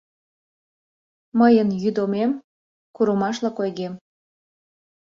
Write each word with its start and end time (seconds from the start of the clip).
—Мыйын 1.39 1.69
йӱдомем, 1.83 2.31
курымашлык 2.95 3.55
ойгем... 3.63 3.93